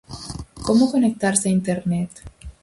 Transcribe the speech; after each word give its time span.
Como 0.65 0.89
conectarse 0.93 1.47
a 1.47 1.55
Internet? 1.59 2.11